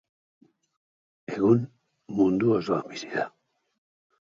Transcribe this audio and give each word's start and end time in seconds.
Egun, 1.35 1.61
mundu 2.21 2.51
osoan 2.59 2.91
bizi 2.95 3.13
da. 3.21 3.29